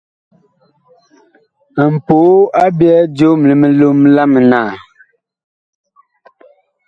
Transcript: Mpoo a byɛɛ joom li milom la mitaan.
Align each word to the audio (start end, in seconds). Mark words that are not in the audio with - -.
Mpoo 1.93 2.35
a 2.63 2.63
byɛɛ 2.77 3.01
joom 3.17 3.39
li 3.49 3.53
milom 3.61 3.99
la 4.15 4.23
mitaan. 4.33 4.69